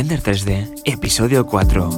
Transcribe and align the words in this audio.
Render 0.00 0.22
3D, 0.22 0.80
episodio 0.86 1.44
4. 1.44 1.90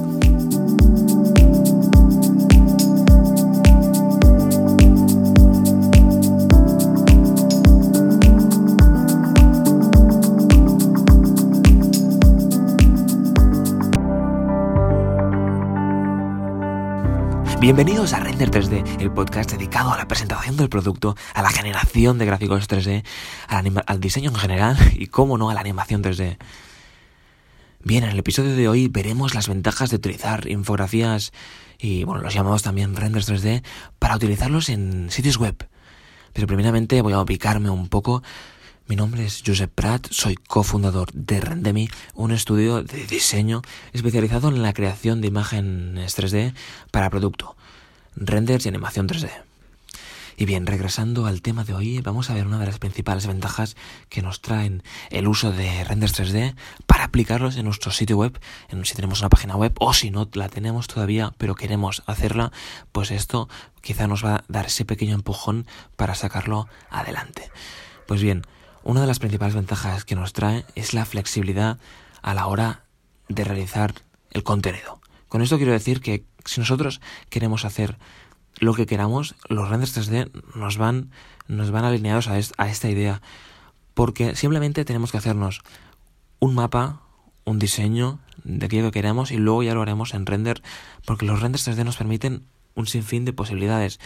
Bienvenidos 17.61 18.11
a 18.11 18.19
Render 18.19 18.51
3D, 18.51 18.99
el 18.99 19.11
podcast 19.11 19.49
dedicado 19.49 19.93
a 19.93 19.97
la 19.97 20.09
presentación 20.09 20.57
del 20.57 20.67
producto, 20.67 21.15
a 21.33 21.41
la 21.41 21.51
generación 21.51 22.17
de 22.17 22.25
gráficos 22.25 22.67
3D, 22.67 23.05
al, 23.47 24.01
diseño 24.01 24.31
en 24.31 24.35
general 24.35 24.77
y, 24.91 25.07
cómo 25.07 25.37
no, 25.37 25.49
a 25.49 25.53
la 25.53 25.61
animación 25.61 26.03
3D. 26.03 26.37
Bien, 27.85 28.05
en 28.05 28.11
el 28.11 28.19
episodio 28.19 28.55
de 28.55 28.69
hoy 28.69 28.87
veremos 28.87 29.33
las 29.35 29.49
ventajas 29.49 29.89
de 29.89 29.97
utilizar 29.97 30.47
infografías 30.47 31.33
y, 31.77 32.05
bueno, 32.05 32.21
los 32.21 32.33
llamamos 32.33 32.63
también 32.63 32.95
renders 32.95 33.29
3D 33.29 33.61
para 33.99 34.15
utilizarlos 34.15 34.69
en 34.69 35.11
sitios 35.11 35.37
web. 35.37 35.67
Pero 36.31 36.47
primeramente 36.47 37.01
voy 37.01 37.11
a 37.11 37.19
ubicarme 37.19 37.69
un 37.69 37.89
poco 37.89 38.23
mi 38.87 38.95
nombre 38.95 39.25
es 39.25 39.43
Josep 39.45 39.69
Prat, 39.73 40.07
soy 40.11 40.35
cofundador 40.35 41.11
de 41.13 41.41
Rendemi, 41.41 41.89
un 42.15 42.31
estudio 42.31 42.83
de 42.83 43.05
diseño 43.05 43.61
especializado 43.91 44.47
en 44.47 44.61
la 44.61 44.73
creación 44.73 45.19
de 45.19 45.27
imágenes 45.27 46.17
3D 46.17 46.53
para 46.89 47.09
producto, 47.09 47.57
renders 48.15 48.65
y 48.65 48.69
animación 48.69 49.09
3D. 49.09 49.29
Y 50.37 50.45
bien, 50.45 50.65
regresando 50.65 51.25
al 51.25 51.41
tema 51.41 51.63
de 51.63 51.73
hoy, 51.73 52.01
vamos 52.01 52.29
a 52.29 52.33
ver 52.33 52.47
una 52.47 52.59
de 52.59 52.65
las 52.65 52.79
principales 52.79 53.27
ventajas 53.27 53.75
que 54.09 54.21
nos 54.21 54.41
traen 54.41 54.83
el 55.09 55.27
uso 55.27 55.51
de 55.51 55.83
renders 55.83 56.19
3D 56.19 56.55
para 56.85 57.05
aplicarlos 57.05 57.55
en 57.57 57.65
nuestro 57.65 57.91
sitio 57.91 58.17
web, 58.17 58.39
en, 58.69 58.85
si 58.85 58.95
tenemos 58.95 59.19
una 59.19 59.29
página 59.29 59.55
web 59.55 59.73
o 59.79 59.93
si 59.93 60.11
no 60.11 60.29
la 60.33 60.49
tenemos 60.49 60.87
todavía 60.87 61.33
pero 61.37 61.55
queremos 61.55 62.03
hacerla, 62.05 62.51
pues 62.91 63.11
esto 63.11 63.49
quizá 63.81 64.07
nos 64.07 64.25
va 64.25 64.35
a 64.35 64.43
dar 64.47 64.65
ese 64.65 64.85
pequeño 64.85 65.15
empujón 65.15 65.67
para 65.95 66.15
sacarlo 66.15 66.67
adelante. 66.89 67.51
Pues 68.07 68.21
bien, 68.21 68.43
una 68.83 69.01
de 69.01 69.07
las 69.07 69.19
principales 69.19 69.55
ventajas 69.55 70.05
que 70.05 70.15
nos 70.15 70.33
trae 70.33 70.65
es 70.75 70.93
la 70.93 71.05
flexibilidad 71.05 71.77
a 72.21 72.33
la 72.33 72.47
hora 72.47 72.85
de 73.29 73.43
realizar 73.43 73.93
el 74.31 74.43
contenido. 74.43 74.99
Con 75.29 75.41
esto 75.41 75.57
quiero 75.57 75.71
decir 75.71 76.01
que 76.01 76.25
si 76.45 76.59
nosotros 76.59 77.01
queremos 77.29 77.65
hacer 77.65 77.97
lo 78.59 78.73
que 78.73 78.85
queramos, 78.85 79.35
los 79.49 79.69
renders 79.69 79.97
3D 79.97 80.31
nos 80.55 80.77
van, 80.77 81.11
nos 81.47 81.71
van 81.71 81.85
alineados 81.85 82.27
a, 82.27 82.33
a 82.33 82.69
esta 82.69 82.89
idea. 82.89 83.21
Porque 83.93 84.35
simplemente 84.35 84.85
tenemos 84.85 85.11
que 85.11 85.17
hacernos 85.17 85.61
un 86.39 86.55
mapa, 86.55 87.01
un 87.45 87.59
diseño 87.59 88.19
de 88.43 88.65
aquello 88.65 88.85
que 88.85 88.99
queremos 88.99 89.31
y 89.31 89.37
luego 89.37 89.63
ya 89.63 89.73
lo 89.73 89.81
haremos 89.81 90.13
en 90.13 90.25
render. 90.25 90.61
Porque 91.05 91.25
los 91.25 91.41
renders 91.41 91.67
3D 91.67 91.83
nos 91.83 91.97
permiten 91.97 92.45
un 92.75 92.87
sinfín 92.87 93.25
de 93.25 93.33
posibilidades. 93.33 93.99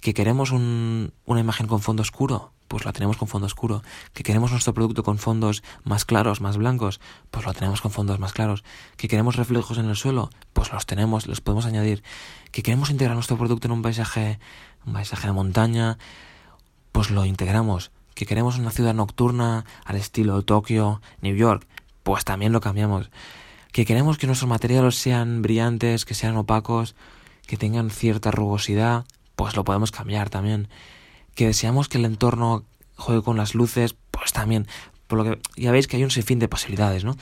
Que 0.00 0.14
queremos 0.14 0.50
un, 0.50 1.12
una 1.26 1.40
imagen 1.40 1.66
con 1.66 1.80
fondo 1.80 2.02
oscuro, 2.02 2.52
pues 2.68 2.84
la 2.84 2.92
tenemos 2.92 3.16
con 3.16 3.28
fondo 3.28 3.46
oscuro. 3.46 3.82
Que 4.14 4.22
queremos 4.22 4.50
nuestro 4.50 4.72
producto 4.72 5.02
con 5.02 5.18
fondos 5.18 5.62
más 5.84 6.04
claros, 6.04 6.40
más 6.40 6.56
blancos, 6.56 7.00
pues 7.30 7.44
lo 7.44 7.52
tenemos 7.52 7.80
con 7.80 7.90
fondos 7.90 8.18
más 8.18 8.32
claros. 8.32 8.64
Que 8.96 9.08
queremos 9.08 9.36
reflejos 9.36 9.76
en 9.78 9.86
el 9.86 9.96
suelo, 9.96 10.30
pues 10.60 10.74
los 10.74 10.84
tenemos, 10.84 11.26
los 11.26 11.40
podemos 11.40 11.64
añadir. 11.64 12.02
Que 12.50 12.62
queremos 12.62 12.90
integrar 12.90 13.14
nuestro 13.14 13.38
producto 13.38 13.66
en 13.66 13.72
un 13.72 13.80
paisaje, 13.80 14.38
un 14.84 14.92
paisaje 14.92 15.26
de 15.26 15.32
montaña, 15.32 15.96
pues 16.92 17.08
lo 17.08 17.24
integramos. 17.24 17.92
Que 18.14 18.26
queremos 18.26 18.58
una 18.58 18.70
ciudad 18.70 18.92
nocturna 18.92 19.64
al 19.86 19.96
estilo 19.96 20.42
Tokio, 20.42 21.00
New 21.22 21.34
York, 21.34 21.66
pues 22.02 22.26
también 22.26 22.52
lo 22.52 22.60
cambiamos. 22.60 23.10
Que 23.72 23.86
queremos 23.86 24.18
que 24.18 24.26
nuestros 24.26 24.50
materiales 24.50 24.96
sean 24.96 25.40
brillantes, 25.40 26.04
que 26.04 26.12
sean 26.12 26.36
opacos, 26.36 26.94
que 27.46 27.56
tengan 27.56 27.88
cierta 27.88 28.30
rugosidad, 28.30 29.06
pues 29.36 29.56
lo 29.56 29.64
podemos 29.64 29.92
cambiar 29.92 30.28
también 30.28 30.68
que 31.34 31.46
deseamos 31.46 31.88
que 31.88 31.96
el 31.96 32.04
entorno 32.04 32.64
juegue 32.96 33.22
con 33.22 33.38
las 33.38 33.54
luces, 33.54 33.96
pues 34.10 34.34
también, 34.34 34.66
por 35.06 35.20
lo 35.20 35.24
que 35.24 35.40
ya 35.56 35.72
veis 35.72 35.86
que 35.86 35.96
hay 35.96 36.04
un 36.04 36.10
sinfín 36.10 36.38
de 36.38 36.48
posibilidades, 36.48 37.02
¿no? 37.02 37.16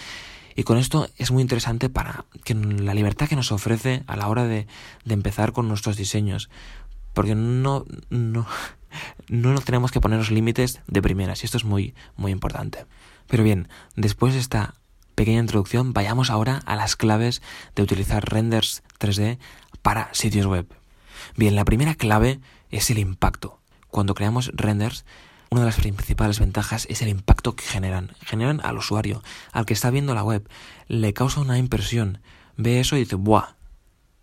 Y 0.59 0.65
con 0.65 0.77
esto 0.77 1.09
es 1.17 1.31
muy 1.31 1.41
interesante 1.41 1.89
para 1.89 2.25
que 2.43 2.53
la 2.53 2.93
libertad 2.93 3.29
que 3.29 3.37
nos 3.37 3.53
ofrece 3.53 4.03
a 4.09 4.17
la 4.17 4.27
hora 4.27 4.43
de, 4.43 4.67
de 5.05 5.15
empezar 5.15 5.53
con 5.53 5.69
nuestros 5.69 5.97
diseños. 5.97 6.51
Porque 7.15 7.37
no, 7.37 7.85
no, 8.11 8.45
no 9.29 9.61
tenemos 9.61 9.93
que 9.93 10.01
poner 10.01 10.19
los 10.19 10.33
límites 10.33 10.81
de 10.89 11.01
primeras, 11.01 11.41
y 11.41 11.47
esto 11.47 11.59
es 11.59 11.65
muy, 11.65 11.95
muy 12.17 12.33
importante. 12.33 12.87
Pero 13.29 13.45
bien, 13.45 13.69
después 13.95 14.35
de 14.35 14.41
esta 14.41 14.75
pequeña 15.15 15.39
introducción, 15.39 15.93
vayamos 15.93 16.29
ahora 16.29 16.61
a 16.67 16.75
las 16.75 16.97
claves 16.97 17.41
de 17.77 17.85
utilizar 17.85 18.29
renders 18.29 18.83
3D 18.99 19.39
para 19.83 20.13
sitios 20.13 20.47
web. 20.47 20.67
Bien, 21.37 21.55
la 21.55 21.65
primera 21.65 21.95
clave 21.95 22.41
es 22.71 22.91
el 22.91 22.99
impacto 22.99 23.61
cuando 23.91 24.15
creamos 24.15 24.51
renders, 24.55 25.05
una 25.51 25.63
de 25.63 25.67
las 25.67 25.77
principales 25.77 26.41
ventajas 26.41 26.87
es 26.91 27.03
el 27.03 27.09
impacto 27.09 27.57
que 27.57 27.65
generan. 27.65 28.13
Generan 28.25 28.61
al 28.63 28.79
usuario, 28.79 29.23
al 29.53 29.67
que 29.67 29.75
está 29.75 29.91
viendo 29.91 30.15
la 30.15 30.25
web. 30.25 30.49
Le 30.89 31.15
causa 31.15 31.41
una 31.41 31.59
impresión. 31.59 32.21
Ve 32.57 32.81
eso 32.81 32.97
y 32.97 33.01
dice, 33.01 33.17
¡buah! 33.17 33.55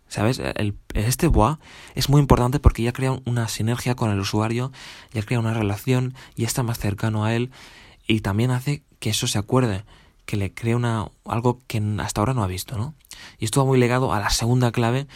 ¿Sabes? 0.08 0.38
El, 0.38 0.76
este 0.94 1.26
¡buah! 1.26 1.58
es 1.96 2.08
muy 2.08 2.20
importante 2.20 2.60
porque 2.60 2.82
ya 2.82 2.92
crea 2.92 3.18
una 3.24 3.48
sinergia 3.48 3.96
con 3.96 4.10
el 4.10 4.20
usuario, 4.20 4.70
ya 5.12 5.22
crea 5.22 5.40
una 5.40 5.52
relación, 5.52 6.14
y 6.36 6.44
está 6.44 6.62
más 6.62 6.78
cercano 6.78 7.24
a 7.24 7.34
él 7.34 7.50
y 8.06 8.20
también 8.20 8.50
hace 8.50 8.84
que 9.00 9.10
eso 9.10 9.26
se 9.26 9.38
acuerde, 9.38 9.84
que 10.24 10.36
le 10.36 10.54
crea 10.54 10.76
una, 10.76 11.08
algo 11.24 11.60
que 11.66 11.82
hasta 11.98 12.20
ahora 12.20 12.34
no 12.34 12.42
ha 12.42 12.46
visto, 12.46 12.76
¿no? 12.78 12.94
Y 13.38 13.44
esto 13.44 13.60
va 13.60 13.66
muy 13.66 13.78
ligado 13.78 14.12
a 14.12 14.20
la 14.20 14.30
segunda 14.30 14.72
clave, 14.72 15.06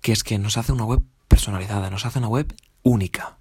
que 0.00 0.12
es 0.12 0.24
que 0.24 0.38
nos 0.38 0.56
hace 0.56 0.72
una 0.72 0.84
web 0.84 1.02
personalizada, 1.28 1.90
nos 1.90 2.06
hace 2.06 2.18
una 2.18 2.28
web 2.28 2.54
única. 2.82 3.37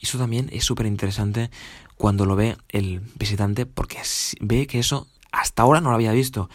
Y 0.00 0.06
eso 0.06 0.18
también 0.18 0.48
es 0.52 0.64
súper 0.64 0.86
interesante 0.86 1.50
cuando 1.96 2.26
lo 2.26 2.36
ve 2.36 2.56
el 2.68 3.00
visitante 3.16 3.66
porque 3.66 3.98
ve 4.40 4.66
que 4.66 4.78
eso 4.78 5.08
hasta 5.32 5.62
ahora 5.62 5.80
no 5.80 5.90
lo 5.90 5.94
había 5.94 6.12
visto. 6.12 6.48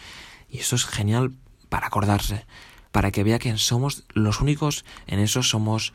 Y 0.48 0.58
eso 0.58 0.76
es 0.76 0.84
genial 0.86 1.32
para 1.68 1.86
acordarse, 1.86 2.46
para 2.92 3.10
que 3.10 3.24
vea 3.24 3.38
que 3.38 3.56
somos 3.58 4.04
los 4.14 4.40
únicos 4.40 4.84
en 5.06 5.18
eso, 5.18 5.42
somos 5.42 5.92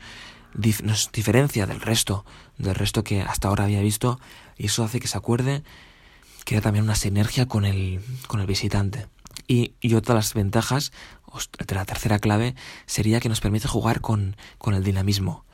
nos 0.82 1.12
diferencia 1.12 1.66
del 1.66 1.80
resto, 1.80 2.24
del 2.58 2.74
resto 2.74 3.04
que 3.04 3.22
hasta 3.22 3.48
ahora 3.48 3.64
había 3.64 3.80
visto, 3.80 4.18
y 4.58 4.66
eso 4.66 4.82
hace 4.82 4.98
que 4.98 5.06
se 5.06 5.16
acuerde 5.16 5.62
hay 6.54 6.60
también 6.60 6.84
una 6.84 6.94
sinergia 6.94 7.46
con 7.46 7.64
el, 7.64 8.00
con 8.26 8.40
el 8.40 8.46
visitante. 8.46 9.06
Y, 9.46 9.72
y 9.80 9.94
otra 9.94 10.14
de 10.14 10.20
las 10.20 10.34
ventajas, 10.34 10.92
la 11.68 11.84
tercera 11.84 12.18
clave, 12.18 12.54
sería 12.86 13.20
que 13.20 13.28
nos 13.28 13.40
permite 13.40 13.68
jugar 13.68 14.00
con, 14.00 14.36
con 14.58 14.74
el 14.74 14.84
dinamismo. 14.84 15.44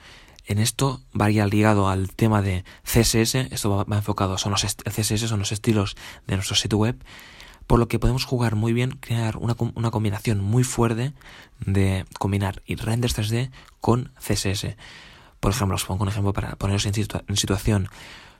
En 0.47 0.59
esto 0.59 1.03
varía 1.13 1.45
ligado 1.47 1.89
al 1.89 2.11
tema 2.13 2.41
de 2.41 2.65
CSS, 2.85 3.35
esto 3.51 3.85
va, 3.85 3.97
enfocado, 3.97 4.39
son 4.39 4.53
los 4.53 4.65
CSS 4.65 5.29
son 5.29 5.41
los 5.41 5.51
estilos 5.51 5.97
de 6.27 6.37
nuestro 6.37 6.55
sitio 6.55 6.79
web, 6.79 6.97
por 7.67 7.81
lo 7.81 7.89
que 7.89 7.99
podemos 7.99 8.25
jugar 8.25 8.55
muy 8.55 8.73
bien, 8.73 8.93
crear 8.93 9.37
una, 9.39 9.57
una 9.75 9.91
combinación 9.91 10.41
muy 10.41 10.63
fuerte 10.63 11.13
de 11.59 12.05
combinar 12.21 12.63
renders 12.69 13.19
3D 13.19 13.51
con 13.81 14.13
CSS. 14.21 14.77
Por 15.41 15.51
ejemplo, 15.51 15.75
os 15.75 15.85
pongo 15.85 16.05
un 16.05 16.09
ejemplo 16.09 16.33
para 16.33 16.55
poneros 16.55 16.87
en, 16.87 16.95
en 16.95 17.37
situación. 17.37 17.89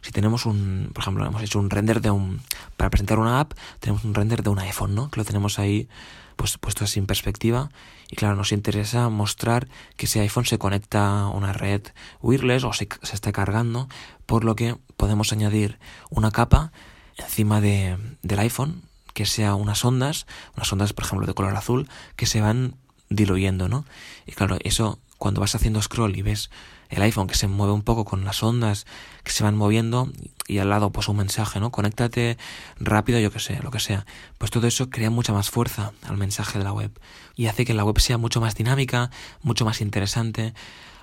Si 0.03 0.13
tenemos 0.13 0.47
un, 0.47 0.91
por 0.93 1.03
ejemplo, 1.03 1.27
hemos 1.27 1.43
hecho 1.43 1.59
un 1.59 1.71
render 1.71 2.01
de 2.01 2.11
un, 2.11 2.41
para 2.77 2.91
presentar 2.91 3.19
una 3.19 3.41
app, 3.41 3.53
tenemos 3.81 4.05
un 4.05 4.15
render 4.15 4.43
de 4.43 4.51
un 4.51 4.59
iPhone, 4.59 4.95
¿no? 4.95 5.11
Que 5.11 5.21
lo 5.21 5.25
tenemos 5.25 5.59
ahí 5.59 5.89
pues 6.37 6.59
puesto 6.59 6.85
así 6.85 6.99
en 6.99 7.07
perspectiva 7.07 7.71
y 8.11 8.17
claro, 8.17 8.37
nos 8.37 8.53
interesa 8.53 9.09
mostrar 9.09 9.69
que 9.97 10.07
ese 10.07 10.21
iPhone 10.21 10.45
se 10.45 10.59
conecta 10.59 11.21
a 11.21 11.29
una 11.29 11.53
red 11.53 11.83
wireless 12.21 12.65
o 12.65 12.73
se, 12.73 12.89
se 13.03 13.15
está 13.15 13.33
cargando, 13.33 13.89
por 14.27 14.45
lo 14.45 14.55
que 14.55 14.77
podemos 14.97 15.33
añadir 15.33 15.79
una 16.11 16.31
capa 16.31 16.73
encima 17.17 17.61
de, 17.61 17.97
del 18.23 18.39
iPhone 18.39 18.83
que 19.15 19.25
sea 19.25 19.55
unas 19.55 19.85
ondas, 19.85 20.27
unas 20.57 20.71
ondas 20.73 20.93
por 20.93 21.05
ejemplo 21.05 21.27
de 21.27 21.35
color 21.35 21.57
azul, 21.57 21.89
que 22.17 22.27
se 22.27 22.43
van 22.43 22.77
diluyendo, 23.09 23.69
¿no? 23.69 23.87
Y 24.27 24.33
claro, 24.33 24.59
eso 24.61 24.99
cuando 25.17 25.41
vas 25.41 25.55
haciendo 25.55 25.81
scroll 25.81 26.17
y 26.17 26.23
ves 26.23 26.51
el 26.91 27.03
iPhone 27.03 27.27
que 27.27 27.35
se 27.35 27.47
mueve 27.49 27.73
un 27.73 27.83
poco 27.83 28.05
con 28.05 28.25
las 28.25 28.43
ondas 28.43 28.87
que 29.25 29.33
se 29.33 29.45
van 29.45 29.57
moviendo 29.57 30.11
y 30.47 30.59
al 30.59 30.71
lado 30.71 30.91
pues 30.91 31.09
un 31.09 31.17
mensaje, 31.17 31.61
¿no? 31.61 31.71
Conéctate 31.71 32.39
rápido, 32.79 33.19
yo 33.19 33.31
que 33.31 33.41
sé, 33.41 33.61
lo 33.63 33.71
que 33.71 33.81
sea. 33.81 34.07
Pues 34.39 34.51
todo 34.51 34.67
eso 34.67 34.91
crea 34.91 35.11
mucha 35.11 35.33
más 35.33 35.51
fuerza 35.51 35.93
al 36.07 36.17
mensaje 36.17 36.59
de 36.59 36.65
la 36.65 36.73
web 36.73 36.91
y 37.35 37.47
hace 37.47 37.65
que 37.65 37.75
la 37.75 37.85
web 37.85 37.99
sea 38.01 38.19
mucho 38.19 38.41
más 38.41 38.55
dinámica, 38.55 39.11
mucho 39.43 39.65
más 39.65 39.81
interesante. 39.81 40.55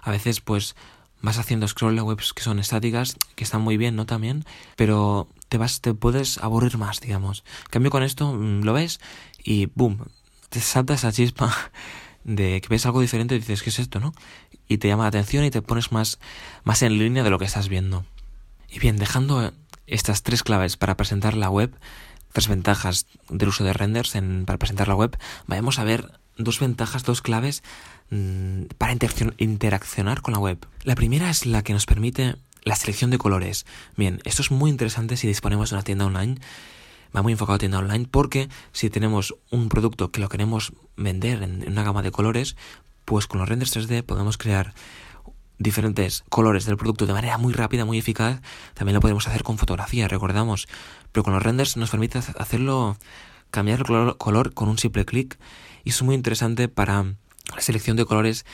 A 0.01 0.11
veces 0.11 0.41
pues 0.41 0.75
vas 1.21 1.37
haciendo 1.37 1.67
scroll 1.67 1.95
de 1.95 2.01
webs 2.01 2.33
que 2.33 2.43
son 2.43 2.59
estáticas, 2.59 3.17
que 3.35 3.43
están 3.43 3.61
muy 3.61 3.77
bien, 3.77 3.95
¿no? 3.95 4.05
También, 4.05 4.45
pero 4.75 5.27
te 5.49 5.57
vas, 5.57 5.81
te 5.81 5.93
puedes 5.93 6.37
aburrir 6.39 6.77
más, 6.77 6.99
digamos. 6.99 7.43
En 7.65 7.71
cambio 7.71 7.91
con 7.91 8.03
esto 8.03 8.33
mm, 8.33 8.63
lo 8.63 8.73
ves 8.73 8.99
y 9.43 9.67
boom, 9.73 10.05
te 10.49 10.59
salta 10.59 10.93
esa 10.93 11.11
chispa 11.11 11.55
de 12.23 12.61
que 12.61 12.67
ves 12.69 12.85
algo 12.85 13.01
diferente 13.01 13.35
y 13.35 13.39
dices, 13.39 13.63
¿qué 13.63 13.69
es 13.69 13.79
esto, 13.79 13.99
no? 13.99 14.13
Y 14.67 14.77
te 14.77 14.87
llama 14.87 15.03
la 15.03 15.09
atención 15.09 15.43
y 15.43 15.51
te 15.51 15.61
pones 15.61 15.91
más, 15.91 16.19
más 16.63 16.81
en 16.81 16.97
línea 16.97 17.23
de 17.23 17.29
lo 17.29 17.39
que 17.39 17.45
estás 17.45 17.69
viendo. 17.69 18.05
Y 18.69 18.79
bien, 18.79 18.97
dejando 18.97 19.53
estas 19.87 20.23
tres 20.23 20.43
claves 20.43 20.77
para 20.77 20.97
presentar 20.97 21.35
la 21.35 21.49
web, 21.49 21.73
tres 22.31 22.47
ventajas 22.47 23.05
del 23.29 23.49
uso 23.49 23.63
de 23.63 23.73
renders 23.73 24.15
en, 24.15 24.45
para 24.45 24.57
presentar 24.57 24.87
la 24.87 24.95
web, 24.95 25.17
vayamos 25.47 25.79
a 25.79 25.83
ver 25.83 26.11
dos 26.37 26.59
ventajas, 26.59 27.03
dos 27.03 27.21
claves 27.21 27.63
mm, 28.09 28.63
para 28.77 28.95
interaccionar 29.37 30.21
con 30.21 30.33
la 30.33 30.39
web. 30.39 30.65
La 30.83 30.95
primera 30.95 31.29
es 31.29 31.45
la 31.45 31.63
que 31.63 31.73
nos 31.73 31.85
permite 31.85 32.35
la 32.63 32.75
selección 32.75 33.11
de 33.11 33.17
colores. 33.17 33.65
Bien, 33.95 34.21
esto 34.23 34.41
es 34.41 34.51
muy 34.51 34.71
interesante 34.71 35.17
si 35.17 35.27
disponemos 35.27 35.69
de 35.69 35.75
una 35.75 35.83
tienda 35.83 36.05
online. 36.05 36.37
Va 37.15 37.21
muy 37.21 37.33
enfocado 37.33 37.55
a 37.55 37.59
tienda 37.59 37.77
online 37.77 38.07
porque 38.09 38.49
si 38.71 38.89
tenemos 38.89 39.35
un 39.51 39.69
producto 39.69 40.11
que 40.11 40.21
lo 40.21 40.29
queremos 40.29 40.73
vender 40.97 41.43
en 41.43 41.67
una 41.67 41.83
gama 41.83 42.01
de 42.01 42.11
colores, 42.11 42.55
pues 43.05 43.27
con 43.27 43.39
los 43.39 43.49
renders 43.49 43.75
3D 43.75 44.03
podemos 44.03 44.37
crear 44.37 44.73
diferentes 45.57 46.23
colores 46.29 46.65
del 46.65 46.77
producto 46.77 47.05
de 47.05 47.13
manera 47.13 47.37
muy 47.37 47.53
rápida, 47.53 47.85
muy 47.85 47.97
eficaz. 47.97 48.41
También 48.73 48.95
lo 48.95 49.01
podemos 49.01 49.27
hacer 49.27 49.43
con 49.43 49.57
fotografía, 49.57 50.07
recordamos. 50.07 50.67
Pero 51.11 51.23
con 51.23 51.33
los 51.33 51.43
renders 51.43 51.77
nos 51.77 51.89
permite 51.89 52.19
hacerlo, 52.19 52.97
cambiar 53.51 53.79
el 53.79 53.85
color, 53.85 54.17
color 54.17 54.53
con 54.53 54.69
un 54.69 54.77
simple 54.77 55.05
clic. 55.05 55.39
Y 55.83 55.89
es 55.89 56.01
muy 56.01 56.15
interesante 56.15 56.67
para 56.67 57.03
la 57.03 57.61
selección 57.61 57.97
de 57.97 58.05
colores 58.05 58.45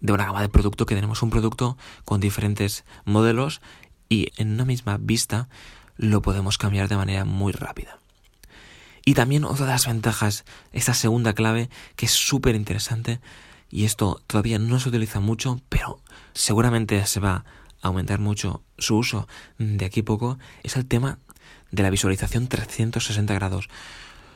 de 0.00 0.12
una 0.12 0.26
gama 0.26 0.42
de 0.42 0.48
producto 0.48 0.86
que 0.86 0.94
tenemos 0.94 1.22
un 1.22 1.30
producto 1.30 1.78
con 2.04 2.20
diferentes 2.20 2.84
modelos 3.04 3.60
y 4.08 4.28
en 4.36 4.52
una 4.52 4.64
misma 4.64 4.98
vista 5.00 5.48
lo 5.96 6.22
podemos 6.22 6.58
cambiar 6.58 6.88
de 6.88 6.96
manera 6.96 7.24
muy 7.24 7.52
rápida. 7.52 7.98
Y 9.06 9.14
también 9.14 9.44
otra 9.44 9.66
de 9.66 9.72
las 9.72 9.86
ventajas, 9.86 10.44
esta 10.72 10.94
segunda 10.94 11.34
clave 11.34 11.68
que 11.96 12.06
es 12.06 12.12
súper 12.12 12.54
interesante 12.54 13.20
y 13.70 13.84
esto 13.84 14.20
todavía 14.26 14.58
no 14.58 14.78
se 14.80 14.88
utiliza 14.88 15.20
mucho, 15.20 15.60
pero 15.68 16.00
seguramente 16.32 17.04
se 17.06 17.20
va 17.20 17.44
a 17.82 17.88
aumentar 17.88 18.18
mucho 18.18 18.62
su 18.78 18.96
uso 18.96 19.28
de 19.58 19.84
aquí 19.84 20.00
a 20.00 20.04
poco, 20.04 20.38
es 20.62 20.76
el 20.76 20.86
tema 20.86 21.18
de 21.70 21.82
la 21.82 21.90
visualización 21.90 22.48
360 22.48 23.34
grados. 23.34 23.68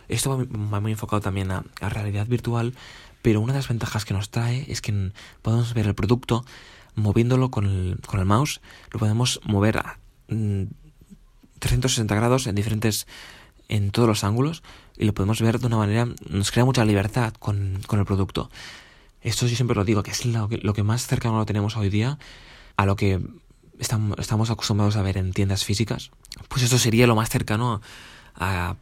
Esto 0.08 0.38
va 0.38 0.80
muy 0.80 0.92
enfocado 0.92 1.20
también 1.20 1.50
a, 1.50 1.64
a 1.80 1.88
realidad 1.88 2.26
virtual, 2.26 2.75
pero 3.22 3.40
una 3.40 3.52
de 3.52 3.58
las 3.58 3.69
ventajas 3.69 4.04
que 4.04 4.14
nos 4.14 4.30
trae 4.30 4.64
es 4.69 4.80
que 4.80 5.12
podemos 5.42 5.75
ver 5.75 5.86
el 5.86 5.94
producto 5.94 6.44
moviéndolo 6.98 7.50
con 7.50 7.66
el, 7.66 7.98
con 8.06 8.20
el 8.20 8.26
mouse, 8.26 8.60
lo 8.90 8.98
podemos 8.98 9.40
mover 9.44 9.78
a 9.78 9.98
360 10.26 12.14
mm, 12.14 12.19
grados 12.19 12.46
en 12.46 12.54
diferentes 12.54 13.06
en 13.69 13.90
todos 13.90 14.08
los 14.08 14.25
ángulos 14.25 14.62
y 14.96 15.04
lo 15.04 15.14
podemos 15.14 15.40
ver 15.40 15.58
de 15.58 15.66
una 15.66 15.76
manera, 15.76 16.08
nos 16.28 16.50
crea 16.50 16.64
mucha 16.64 16.84
libertad 16.84 17.32
con, 17.38 17.80
con 17.86 17.98
el 17.98 18.06
producto. 18.06 18.50
Esto 19.22 19.46
yo 19.46 19.56
siempre 19.56 19.74
lo 19.74 19.84
digo, 19.84 20.02
que 20.02 20.10
es 20.10 20.24
lo 20.26 20.48
que, 20.48 20.58
lo 20.58 20.74
que 20.74 20.82
más 20.82 21.06
cercano 21.06 21.38
lo 21.38 21.46
tenemos 21.46 21.76
hoy 21.76 21.88
día 21.88 22.18
a 22.76 22.86
lo 22.86 22.96
que 22.96 23.20
estamos, 23.78 24.50
acostumbrados 24.50 24.96
a 24.96 25.02
ver 25.02 25.16
en 25.16 25.32
tiendas 25.32 25.64
físicas. 25.64 26.10
Pues 26.48 26.62
esto 26.62 26.78
sería 26.78 27.06
lo 27.06 27.16
más 27.16 27.28
cercano 27.28 27.80
a, 28.34 28.76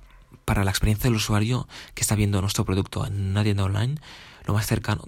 para 0.44 0.64
la 0.64 0.70
experiencia 0.70 1.04
del 1.04 1.16
usuario 1.16 1.68
que 1.94 2.02
está 2.02 2.14
viendo 2.14 2.40
nuestro 2.40 2.64
producto 2.64 3.06
en 3.06 3.30
una 3.30 3.42
tienda 3.42 3.64
online, 3.64 3.96
lo 4.44 4.54
más 4.54 4.66
cercano, 4.66 5.02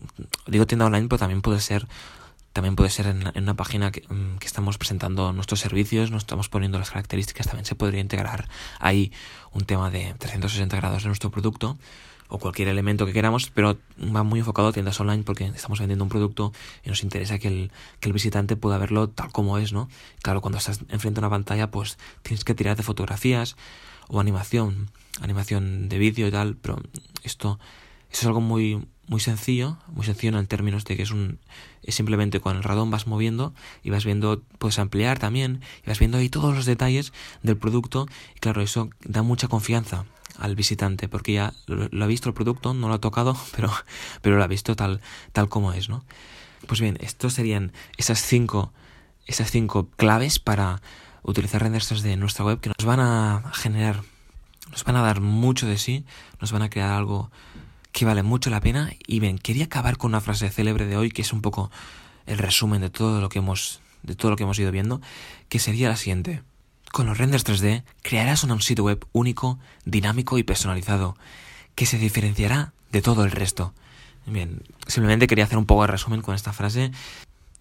digo 0.46 0.66
tienda 0.66 0.86
online, 0.86 1.08
pero 1.08 1.18
también 1.18 1.42
puede 1.42 1.60
ser 1.60 1.86
también 2.52 2.74
puede 2.74 2.90
ser 2.90 3.06
en, 3.06 3.30
una 3.36 3.54
página 3.54 3.92
que, 3.92 4.02
mm, 4.08 4.38
que, 4.38 4.46
estamos 4.46 4.78
presentando 4.78 5.32
nuestros 5.32 5.60
servicios, 5.60 6.10
nos 6.10 6.22
estamos 6.22 6.48
poniendo 6.48 6.78
las 6.78 6.90
características, 6.90 7.46
también 7.46 7.66
se 7.66 7.76
podría 7.76 8.00
integrar 8.00 8.48
ahí 8.80 9.12
un 9.52 9.64
tema 9.64 9.90
de 9.90 10.14
360 10.18 10.76
grados 10.76 11.02
de 11.02 11.08
nuestro 11.08 11.30
producto 11.30 11.78
o 12.28 12.38
cualquier 12.38 12.68
elemento 12.68 13.06
que 13.06 13.12
queramos, 13.12 13.50
pero 13.50 13.78
va 14.14 14.22
muy 14.22 14.40
enfocado 14.40 14.68
a 14.68 14.72
tiendas 14.72 15.00
online 15.00 15.22
porque 15.24 15.46
estamos 15.46 15.80
vendiendo 15.80 16.04
un 16.04 16.10
producto 16.10 16.52
y 16.84 16.88
nos 16.88 17.02
interesa 17.02 17.38
que 17.38 17.48
el, 17.48 17.72
que 18.00 18.08
el 18.08 18.12
visitante 18.12 18.56
pueda 18.56 18.78
verlo 18.78 19.08
tal 19.08 19.32
como 19.32 19.58
es, 19.58 19.72
¿no? 19.72 19.88
Claro, 20.22 20.40
cuando 20.40 20.58
estás 20.58 20.80
enfrente 20.88 21.20
de 21.20 21.26
una 21.26 21.30
pantalla, 21.30 21.70
pues 21.70 21.98
tienes 22.22 22.44
que 22.44 22.54
tirar 22.54 22.76
de 22.76 22.82
fotografías 22.82 23.56
o 24.08 24.20
animación, 24.20 24.90
animación 25.20 25.88
de 25.88 25.98
vídeo 25.98 26.26
y 26.28 26.30
tal, 26.30 26.56
pero 26.56 26.80
esto, 27.22 27.58
esto 28.10 28.20
es 28.20 28.26
algo 28.26 28.40
muy, 28.40 28.86
muy 29.06 29.20
sencillo, 29.20 29.78
muy 29.88 30.04
sencillo 30.04 30.38
en 30.38 30.46
términos 30.46 30.84
de 30.84 30.96
que 30.96 31.02
es 31.02 31.10
un 31.10 31.38
es 31.82 31.94
simplemente 31.94 32.40
con 32.40 32.54
el 32.54 32.62
radón 32.62 32.90
vas 32.90 33.06
moviendo 33.06 33.54
y 33.82 33.88
vas 33.88 34.04
viendo, 34.04 34.42
puedes 34.58 34.78
ampliar 34.78 35.18
también, 35.18 35.62
y 35.82 35.88
vas 35.88 35.98
viendo 35.98 36.18
ahí 36.18 36.28
todos 36.28 36.54
los 36.54 36.66
detalles 36.66 37.14
del 37.42 37.56
producto, 37.56 38.06
y 38.36 38.40
claro, 38.40 38.60
eso 38.60 38.90
da 39.04 39.22
mucha 39.22 39.48
confianza 39.48 40.04
al 40.38 40.54
visitante, 40.54 41.08
porque 41.08 41.32
ya 41.34 41.52
lo, 41.66 42.04
ha 42.04 42.06
visto 42.06 42.28
el 42.28 42.34
producto, 42.34 42.74
no 42.74 42.88
lo 42.88 42.94
ha 42.94 43.00
tocado, 43.00 43.36
pero, 43.56 43.70
pero 44.22 44.36
lo 44.36 44.44
ha 44.44 44.46
visto 44.46 44.76
tal, 44.76 45.00
tal 45.32 45.48
como 45.48 45.72
es, 45.72 45.88
¿no? 45.88 46.04
Pues 46.66 46.80
bien, 46.80 46.98
estos 47.00 47.34
serían 47.34 47.72
esas 47.96 48.20
cinco, 48.20 48.72
esas 49.26 49.50
cinco 49.50 49.88
claves 49.96 50.38
para 50.38 50.82
utilizar 51.22 51.62
renders 51.62 52.02
de 52.02 52.16
nuestra 52.16 52.44
web 52.44 52.60
que 52.60 52.70
nos 52.70 52.84
van 52.84 53.00
a 53.00 53.50
generar, 53.54 54.02
nos 54.70 54.84
van 54.84 54.96
a 54.96 55.02
dar 55.02 55.20
mucho 55.20 55.66
de 55.66 55.78
sí, 55.78 56.04
nos 56.40 56.52
van 56.52 56.62
a 56.62 56.70
crear 56.70 56.90
algo 56.90 57.30
que 57.92 58.04
vale 58.04 58.22
mucho 58.22 58.50
la 58.50 58.60
pena. 58.60 58.92
Y 59.06 59.20
bien, 59.20 59.38
quería 59.38 59.64
acabar 59.64 59.96
con 59.96 60.10
una 60.10 60.20
frase 60.20 60.50
célebre 60.50 60.86
de 60.86 60.96
hoy 60.96 61.10
que 61.10 61.22
es 61.22 61.32
un 61.32 61.42
poco 61.42 61.70
el 62.26 62.38
resumen 62.38 62.80
de 62.80 62.90
todo 62.90 63.20
lo 63.20 63.28
que 63.28 63.38
hemos, 63.38 63.80
de 64.02 64.14
todo 64.14 64.30
lo 64.30 64.36
que 64.36 64.44
hemos 64.44 64.58
ido 64.58 64.70
viendo, 64.70 65.00
que 65.48 65.58
sería 65.58 65.88
la 65.88 65.96
siguiente. 65.96 66.42
Con 66.92 67.06
los 67.06 67.18
renders 67.18 67.44
3D 67.44 67.84
crearás 68.02 68.44
un 68.44 68.60
sitio 68.60 68.84
web 68.84 69.06
único, 69.12 69.58
dinámico 69.84 70.38
y 70.38 70.42
personalizado, 70.42 71.16
que 71.74 71.86
se 71.86 71.98
diferenciará 71.98 72.72
de 72.90 73.02
todo 73.02 73.24
el 73.24 73.30
resto. 73.30 73.74
Bien, 74.26 74.62
simplemente 74.86 75.26
quería 75.26 75.44
hacer 75.44 75.58
un 75.58 75.66
poco 75.66 75.82
de 75.82 75.88
resumen 75.88 76.22
con 76.22 76.34
esta 76.34 76.52
frase. 76.52 76.90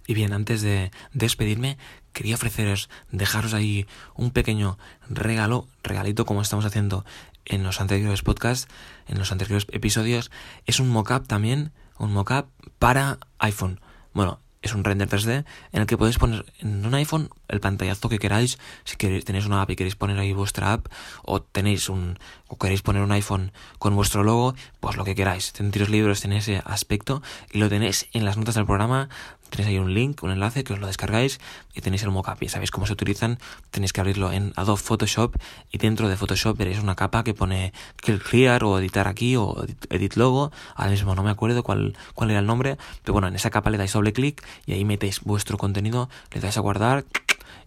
Y 0.06 0.14
bien, 0.14 0.34
antes 0.34 0.62
de 0.62 0.92
despedirme, 1.14 1.78
quería 2.14 2.36
ofreceros, 2.36 2.90
dejaros 3.12 3.54
ahí 3.54 3.86
un 4.16 4.32
pequeño 4.32 4.78
regalo, 5.10 5.68
regalito 5.84 6.26
como 6.26 6.42
estamos 6.42 6.66
haciendo 6.66 7.06
en 7.46 7.64
los 7.64 7.82
anteriores 7.82 8.22
podcasts, 8.22 8.68
en 9.08 9.20
los 9.20 9.32
anteriores 9.32 9.68
episodios. 9.72 10.32
Es 10.66 10.80
un 10.80 10.90
mockup 10.90 11.28
también, 11.28 11.72
un 11.98 12.14
mockup 12.14 12.48
para 12.80 13.20
iPhone. 13.40 13.80
Bueno, 14.14 14.40
es 14.68 14.76
un 14.76 14.84
render 14.84 15.10
3D 15.10 15.46
en 15.72 15.82
el 15.82 15.88
que 15.88 15.98
podéis 15.98 16.18
poner 16.18 16.46
en 16.60 16.86
un 16.86 16.94
iPhone 16.94 17.30
el 17.48 17.60
pantallazo 17.60 18.10
que 18.10 18.20
queráis. 18.20 18.60
Si 18.84 18.98
queréis, 18.98 19.26
tenéis 19.26 19.46
una 19.46 19.62
app 19.62 19.72
y 19.72 19.76
queréis 19.76 19.96
poner 19.96 20.20
ahí 20.20 20.34
vuestra 20.34 20.74
app, 20.74 20.88
o 21.24 21.42
tenéis 21.42 21.90
un, 21.90 22.20
o 22.48 22.58
queréis 22.58 22.82
poner 22.82 23.02
un 23.02 23.12
iPhone 23.12 23.52
con 23.80 23.96
vuestro 23.96 24.24
logo, 24.24 24.56
pues 24.80 24.98
lo 24.98 25.04
que 25.04 25.16
queráis. 25.16 25.54
Tenéis 25.54 25.90
libros 25.90 26.22
tenéis 26.22 26.48
ese 26.48 26.62
aspecto 26.66 27.22
y 27.52 27.60
lo 27.60 27.70
tenéis 27.70 28.08
en 28.14 28.26
las 28.26 28.38
notas 28.38 28.56
del 28.56 28.66
programa. 28.66 29.10
Tenéis 29.50 29.70
ahí 29.70 29.78
un 29.78 29.94
link, 29.94 30.22
un 30.24 30.32
enlace 30.32 30.64
que 30.64 30.74
os 30.74 30.80
lo 30.80 30.88
descargáis 30.88 31.40
y 31.74 31.82
tenéis 31.82 32.04
el 32.04 32.12
mockup. 32.12 32.42
Y 32.44 32.50
sabéis 32.50 32.72
cómo 32.72 32.86
se 32.86 32.94
utilizan. 32.94 33.40
Tenéis 33.72 33.94
que 33.94 34.02
abrirlo 34.02 34.32
en 34.32 34.54
Adobe 34.56 34.82
Photoshop 34.82 35.36
y 35.72 35.78
dentro 35.78 36.10
de 36.10 36.18
Photoshop 36.18 36.58
veréis 36.58 36.80
una 36.80 36.96
capa 36.96 37.24
que 37.24 37.34
pone 37.34 37.74
Clear 38.02 38.64
o 38.64 38.80
editar 38.80 39.08
aquí 39.08 39.36
o 39.36 39.66
edit 39.90 40.16
logo. 40.16 40.52
Ahora 40.76 40.92
mismo 40.92 41.16
no 41.16 41.24
me 41.24 41.30
acuerdo 41.30 41.64
cuál, 41.64 41.96
cuál 42.14 42.32
era 42.32 42.40
el 42.40 42.46
nombre, 42.46 42.78
pero 43.04 43.14
bueno, 43.14 43.28
en 43.28 43.36
esa 43.36 43.50
capa 43.50 43.70
le 43.70 43.78
dais 43.78 43.94
doble 43.94 44.14
clic 44.14 44.46
y 44.66 44.74
ahí 44.74 44.86
metéis 44.86 45.22
vuestro 45.22 45.58
contenido, 45.58 46.10
le 46.34 46.42
dais 46.42 46.58
a 46.58 46.62
guardar 46.62 47.06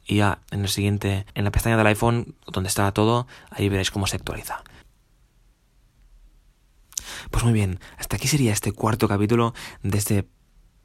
y 0.07 0.17
ya 0.17 0.41
en 0.51 0.63
el 0.63 0.69
siguiente, 0.69 1.27
en 1.35 1.45
la 1.45 1.53
pestaña 1.53 1.77
del 1.77 1.87
iPhone, 1.87 2.35
donde 2.47 2.69
está 2.69 2.91
todo, 2.93 3.27
ahí 3.51 3.69
veréis 3.69 3.91
cómo 3.91 4.07
se 4.07 4.17
actualiza. 4.17 4.63
Pues 7.31 7.45
muy 7.45 7.53
bien, 7.53 7.79
hasta 7.97 8.17
aquí 8.17 8.27
sería 8.27 8.53
este 8.53 8.73
cuarto 8.73 9.07
capítulo 9.07 9.55
de 9.83 9.99
este 9.99 10.29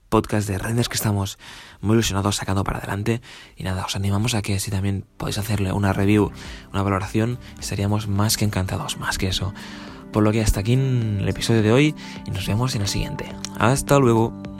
podcast 0.09 0.47
de 0.47 0.57
renders 0.57 0.89
que 0.89 0.95
estamos 0.95 1.37
muy 1.81 1.93
ilusionados 1.93 2.35
sacando 2.35 2.63
para 2.63 2.79
adelante. 2.79 3.21
Y 3.55 3.63
nada, 3.63 3.85
os 3.85 3.95
animamos 3.95 4.33
a 4.35 4.41
que 4.41 4.59
si 4.59 4.71
también 4.71 5.05
podéis 5.17 5.37
hacerle 5.37 5.71
una 5.71 5.93
review, 5.93 6.31
una 6.71 6.83
valoración, 6.83 7.39
estaríamos 7.59 8.07
más 8.07 8.37
que 8.37 8.45
encantados, 8.45 8.97
más 8.97 9.17
que 9.17 9.27
eso. 9.27 9.53
Por 10.11 10.23
lo 10.23 10.31
que 10.31 10.41
hasta 10.41 10.61
aquí 10.61 10.73
en 10.73 11.17
el 11.21 11.29
episodio 11.29 11.61
de 11.61 11.71
hoy 11.71 11.95
y 12.25 12.31
nos 12.31 12.47
vemos 12.47 12.75
en 12.75 12.81
el 12.81 12.87
siguiente. 12.87 13.25
Hasta 13.57 13.99
luego. 13.99 14.54